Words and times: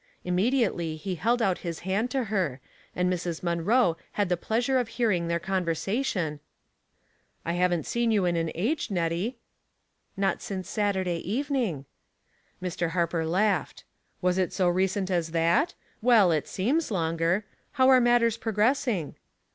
Imme 0.25 0.51
diately 0.51 0.97
he 0.97 1.13
held 1.13 1.43
out 1.43 1.59
his 1.59 1.81
hand 1.81 2.09
to 2.09 2.23
her, 2.23 2.59
and 2.95 3.07
Mrs. 3.13 3.43
Munroe 3.43 3.97
had 4.13 4.29
the 4.29 4.35
pleasure 4.35 4.79
of 4.79 4.87
hearing 4.87 5.27
their 5.27 5.39
conver 5.39 5.75
sation: 5.77 6.39
"I 7.45 7.53
haven't 7.53 7.85
seen 7.85 8.09
you 8.09 8.25
in 8.25 8.35
an 8.35 8.51
age, 8.55 8.89
Nettie." 8.89 9.37
"Not 10.17 10.41
since 10.41 10.67
Saturday 10.67 11.17
evening." 11.17 11.85
Mr. 12.59 12.89
Harper 12.97 13.27
laughed. 13.27 13.83
"Was 14.23 14.39
it 14.39 14.51
so 14.51 14.67
recent 14.67 15.11
as 15.11 15.33
that? 15.33 15.75
Well, 16.01 16.31
it 16.31 16.47
seems 16.47 16.89
longer. 16.89 17.45
How 17.75 17.87
are 17.89 18.01
matters 18.01 18.37
progressing 18.37 19.13